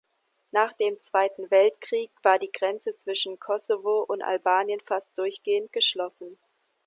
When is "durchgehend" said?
5.15-5.71